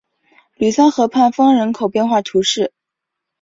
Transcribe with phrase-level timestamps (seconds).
[0.55, 2.73] 吕桑河畔丰人口变化图示